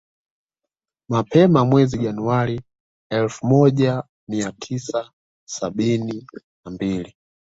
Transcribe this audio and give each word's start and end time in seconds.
Mapema 1.09 1.65
mwezi 1.65 1.97
Januari 1.99 2.61
elfu 3.11 3.47
moja 3.47 4.03
mia 4.29 4.51
tisa 4.51 5.11
sabini 5.47 6.27
na 6.65 6.71
mbili 6.71 7.15